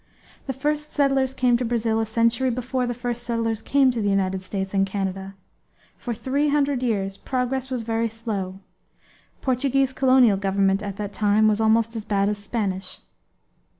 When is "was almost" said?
11.47-11.95